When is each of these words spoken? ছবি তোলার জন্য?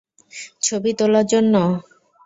ছবি 0.63 0.91
তোলার 0.99 1.25
জন্য? 1.31 1.53